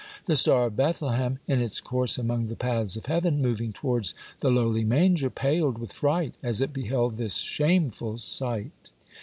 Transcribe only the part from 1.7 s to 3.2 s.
course among the paths of